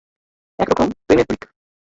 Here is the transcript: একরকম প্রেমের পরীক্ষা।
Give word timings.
একরকম 0.59 0.87
প্রেমের 1.05 1.27
পরীক্ষা। 1.29 1.49